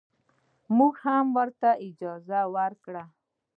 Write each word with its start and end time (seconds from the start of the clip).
موږ 0.77 0.93
هم 1.05 1.25
ورته 1.37 1.69
اجازه 1.87 2.39
ورکړه. 2.55 3.03